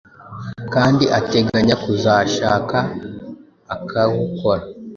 kandi 0.73 1.05
ateganya 1.19 1.75
kuzashaka 1.83 2.77
akiwukora 3.73 4.63